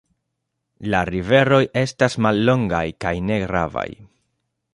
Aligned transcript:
La 0.93 1.01
riveroj 1.09 1.61
estas 1.83 2.17
mallongaj 2.27 2.83
kaj 3.07 3.13
ne 3.29 3.39
gravaj. 3.45 3.87